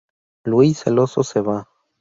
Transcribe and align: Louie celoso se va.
Louie 0.45 0.73
celoso 0.73 1.21
se 1.23 1.39
va. 1.41 1.67